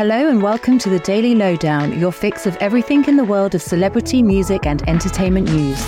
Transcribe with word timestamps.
Hello 0.00 0.30
and 0.30 0.40
welcome 0.40 0.78
to 0.78 0.88
the 0.88 0.98
Daily 1.00 1.34
Lowdown, 1.34 2.00
your 2.00 2.10
fix 2.10 2.46
of 2.46 2.56
everything 2.56 3.04
in 3.04 3.18
the 3.18 3.24
world 3.24 3.54
of 3.54 3.60
celebrity, 3.60 4.22
music, 4.22 4.64
and 4.64 4.82
entertainment 4.88 5.52
news. 5.52 5.86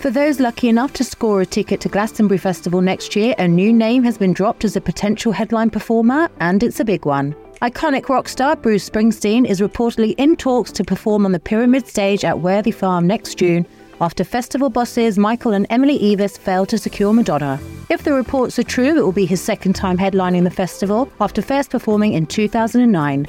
For 0.00 0.08
those 0.08 0.40
lucky 0.40 0.70
enough 0.70 0.94
to 0.94 1.04
score 1.04 1.42
a 1.42 1.44
ticket 1.44 1.82
to 1.82 1.90
Glastonbury 1.90 2.38
Festival 2.38 2.80
next 2.80 3.14
year, 3.14 3.34
a 3.36 3.46
new 3.46 3.74
name 3.74 4.04
has 4.04 4.16
been 4.16 4.32
dropped 4.32 4.64
as 4.64 4.74
a 4.74 4.80
potential 4.80 5.32
headline 5.32 5.68
performer, 5.68 6.30
and 6.40 6.62
it's 6.62 6.80
a 6.80 6.84
big 6.86 7.04
one. 7.04 7.36
Iconic 7.60 8.08
rock 8.08 8.26
star 8.30 8.56
Bruce 8.56 8.88
Springsteen 8.88 9.46
is 9.46 9.60
reportedly 9.60 10.14
in 10.16 10.36
talks 10.36 10.72
to 10.72 10.82
perform 10.82 11.26
on 11.26 11.32
the 11.32 11.38
Pyramid 11.38 11.86
stage 11.86 12.24
at 12.24 12.40
Worthy 12.40 12.70
Farm 12.70 13.06
next 13.06 13.36
June 13.36 13.66
after 14.00 14.24
festival 14.24 14.70
bosses 14.70 15.18
Michael 15.18 15.52
and 15.52 15.66
Emily 15.70 15.98
Eavis 15.98 16.38
failed 16.38 16.68
to 16.70 16.78
secure 16.78 17.12
Madonna. 17.12 17.58
If 17.88 18.02
the 18.02 18.12
reports 18.12 18.58
are 18.58 18.64
true, 18.64 18.98
it 18.98 19.02
will 19.04 19.12
be 19.12 19.26
his 19.26 19.40
second 19.40 19.74
time 19.74 19.96
headlining 19.96 20.44
the 20.44 20.50
festival 20.50 21.10
after 21.20 21.40
first 21.40 21.70
performing 21.70 22.12
in 22.12 22.26
2009. 22.26 23.26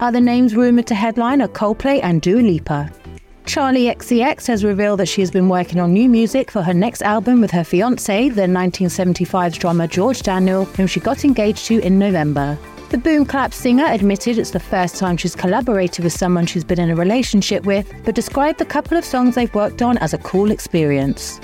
Other 0.00 0.20
names 0.20 0.54
rumoured 0.54 0.86
to 0.86 0.94
headline 0.94 1.42
are 1.42 1.48
Coldplay 1.48 2.00
and 2.02 2.22
Dua 2.22 2.40
Lipa. 2.40 2.92
Charli 3.46 3.92
XCX 3.92 4.46
has 4.46 4.62
revealed 4.62 5.00
that 5.00 5.06
she 5.06 5.22
has 5.22 5.30
been 5.30 5.48
working 5.48 5.80
on 5.80 5.92
new 5.92 6.08
music 6.08 6.50
for 6.50 6.62
her 6.62 6.74
next 6.74 7.02
album 7.02 7.40
with 7.40 7.50
her 7.50 7.64
fiance, 7.64 8.28
the 8.28 8.42
1975 8.42 9.58
drummer 9.58 9.86
George 9.86 10.22
Daniel, 10.22 10.66
whom 10.66 10.86
she 10.86 11.00
got 11.00 11.24
engaged 11.24 11.64
to 11.66 11.80
in 11.80 11.98
November. 11.98 12.58
The 12.90 12.96
Boom 12.96 13.26
Clap 13.26 13.52
singer 13.52 13.84
admitted 13.84 14.38
it's 14.38 14.52
the 14.52 14.58
first 14.58 14.96
time 14.96 15.18
she's 15.18 15.36
collaborated 15.36 16.04
with 16.04 16.14
someone 16.14 16.46
she's 16.46 16.64
been 16.64 16.80
in 16.80 16.88
a 16.88 16.96
relationship 16.96 17.66
with, 17.66 17.92
but 18.06 18.14
described 18.14 18.58
the 18.58 18.64
couple 18.64 18.96
of 18.96 19.04
songs 19.04 19.34
they've 19.34 19.54
worked 19.54 19.82
on 19.82 19.98
as 19.98 20.14
a 20.14 20.18
cool 20.18 20.50
experience. 20.50 21.38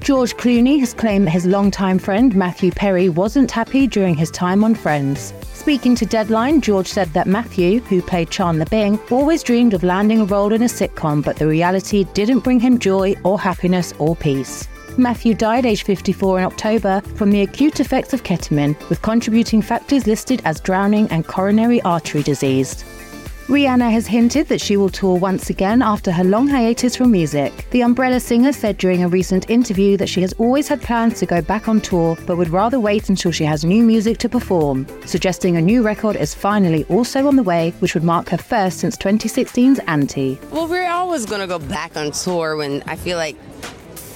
George 0.00 0.34
Clooney 0.38 0.80
has 0.80 0.94
claimed 0.94 1.26
that 1.26 1.32
his 1.32 1.44
longtime 1.44 1.98
friend 1.98 2.34
Matthew 2.34 2.70
Perry 2.70 3.10
wasn't 3.10 3.50
happy 3.50 3.86
during 3.86 4.14
his 4.14 4.30
time 4.30 4.64
on 4.64 4.74
Friends. 4.74 5.34
Speaking 5.52 5.94
to 5.96 6.06
Deadline, 6.06 6.62
George 6.62 6.86
said 6.86 7.08
that 7.08 7.26
Matthew, 7.26 7.80
who 7.80 8.00
played 8.00 8.30
Chandler 8.30 8.64
Bing, 8.64 8.98
always 9.10 9.42
dreamed 9.42 9.74
of 9.74 9.82
landing 9.82 10.22
a 10.22 10.24
role 10.24 10.54
in 10.54 10.62
a 10.62 10.64
sitcom, 10.64 11.22
but 11.22 11.36
the 11.36 11.46
reality 11.46 12.04
didn't 12.14 12.38
bring 12.38 12.58
him 12.58 12.78
joy 12.78 13.14
or 13.22 13.38
happiness 13.38 13.92
or 13.98 14.16
peace. 14.16 14.66
Matthew 14.96 15.34
died 15.34 15.66
aged 15.66 15.86
54 15.86 16.40
in 16.40 16.44
October 16.44 17.00
from 17.14 17.30
the 17.30 17.42
acute 17.42 17.80
effects 17.80 18.12
of 18.12 18.24
ketamine, 18.24 18.76
with 18.88 19.02
contributing 19.02 19.62
factors 19.62 20.06
listed 20.06 20.42
as 20.44 20.60
drowning 20.60 21.08
and 21.08 21.26
coronary 21.26 21.80
artery 21.82 22.22
disease. 22.22 22.84
Rihanna 23.50 23.90
has 23.90 24.06
hinted 24.06 24.46
that 24.46 24.60
she 24.60 24.76
will 24.76 24.88
tour 24.88 25.18
once 25.18 25.50
again 25.50 25.82
after 25.82 26.12
her 26.12 26.22
long 26.22 26.46
hiatus 26.46 26.94
from 26.94 27.10
music. 27.10 27.66
The 27.70 27.82
Umbrella 27.82 28.20
singer 28.20 28.52
said 28.52 28.78
during 28.78 29.02
a 29.02 29.08
recent 29.08 29.50
interview 29.50 29.96
that 29.96 30.08
she 30.08 30.20
has 30.20 30.32
always 30.34 30.68
had 30.68 30.80
plans 30.80 31.18
to 31.18 31.26
go 31.26 31.42
back 31.42 31.66
on 31.66 31.80
tour, 31.80 32.16
but 32.26 32.36
would 32.36 32.50
rather 32.50 32.78
wait 32.78 33.08
until 33.08 33.32
she 33.32 33.42
has 33.42 33.64
new 33.64 33.82
music 33.82 34.18
to 34.18 34.28
perform, 34.28 34.86
suggesting 35.04 35.56
a 35.56 35.60
new 35.60 35.82
record 35.82 36.14
is 36.14 36.32
finally 36.32 36.84
also 36.84 37.26
on 37.26 37.34
the 37.34 37.42
way, 37.42 37.70
which 37.80 37.94
would 37.94 38.04
mark 38.04 38.28
her 38.28 38.38
first 38.38 38.78
since 38.78 38.96
2016's 38.96 39.80
Anti. 39.88 40.38
Well, 40.52 40.68
we're 40.68 40.88
always 40.88 41.26
going 41.26 41.40
to 41.40 41.48
go 41.48 41.58
back 41.58 41.96
on 41.96 42.12
tour 42.12 42.54
when 42.54 42.84
I 42.86 42.94
feel 42.94 43.16
like 43.16 43.36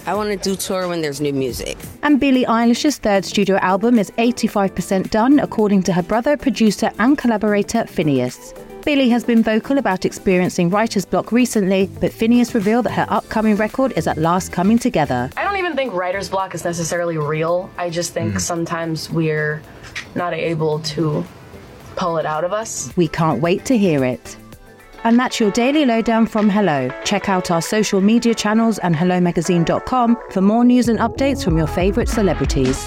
I 0.06 0.14
want 0.14 0.30
to 0.30 0.36
do 0.36 0.55
tour 0.55 0.86
when 0.86 1.00
there's 1.00 1.20
new 1.20 1.33
music. 1.33 1.78
And 2.02 2.20
Billie 2.20 2.44
Eilish's 2.44 2.98
third 2.98 3.24
studio 3.24 3.56
album 3.56 3.98
is 3.98 4.10
85% 4.12 5.08
done, 5.10 5.38
according 5.38 5.83
to 5.84 5.94
her 5.94 6.02
brother, 6.02 6.36
producer, 6.36 6.91
and 6.98 7.16
collaborator 7.16 7.84
Finneas. 7.84 8.55
Billie 8.84 9.08
has 9.08 9.25
been 9.25 9.42
vocal 9.42 9.78
about 9.78 10.05
experiencing 10.05 10.69
writer's 10.69 11.06
block 11.06 11.32
recently, 11.32 11.86
but 12.00 12.12
Finneas 12.12 12.52
revealed 12.52 12.84
that 12.84 12.92
her 12.92 13.06
upcoming 13.08 13.56
record 13.56 13.94
is 13.97 14.06
at 14.06 14.19
last 14.19 14.52
coming 14.52 14.78
together. 14.78 15.30
I 15.38 15.42
don't 15.42 15.56
even 15.56 15.75
think 15.75 15.94
writer's 15.94 16.28
block 16.28 16.55
is 16.55 16.64
necessarily 16.64 17.16
real. 17.16 17.70
I 17.78 17.88
just 17.88 18.12
think 18.12 18.34
mm. 18.34 18.41
sometimes 18.41 19.08
we're 19.08 19.62
not 20.14 20.34
able 20.34 20.80
to 20.80 21.25
pull 21.97 22.19
it 22.19 22.27
out 22.27 22.44
of 22.44 22.52
us. 22.52 22.94
We 22.94 23.08
can't 23.08 23.41
wait 23.41 23.64
to 23.66 23.78
hear 23.78 24.05
it. 24.05 24.36
And 25.04 25.19
that's 25.19 25.41
your 25.41 25.50
daily 25.50 25.84
lowdown 25.84 26.26
from 26.26 26.48
Hello. 26.48 26.88
Check 27.04 27.28
out 27.28 27.50
our 27.50 27.62
social 27.62 28.00
media 28.00 28.34
channels 28.34 28.78
and 28.78 28.94
HelloMagazine.com 28.94 30.16
for 30.31 30.41
more 30.41 30.65
news 30.65 30.88
and 30.88 30.98
updates 30.98 31.44
from 31.44 31.59
your 31.59 31.66
favourite 31.66 32.09
celebrities. 32.09 32.87